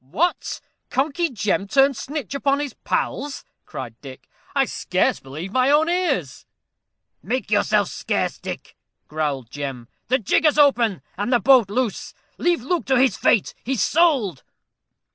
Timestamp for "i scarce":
4.55-5.19